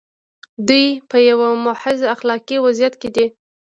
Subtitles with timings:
[0.67, 3.25] دوی په یوه محض اخلاقي وضعیت کې دي.